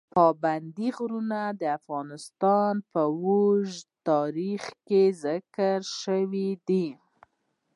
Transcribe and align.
پابندي 0.15 0.87
غرونه 0.97 1.41
د 1.59 1.61
افغانستان 1.77 2.73
په 2.91 3.01
اوږده 3.15 3.93
تاریخ 4.09 4.63
کې 4.87 5.01
ذکر 5.25 5.79
شوي 6.01 6.49
دي. 6.67 6.87